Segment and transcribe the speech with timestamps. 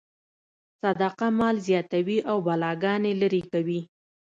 [0.81, 3.81] صدقه مال زیاتوي او بلاګانې لرې کوي.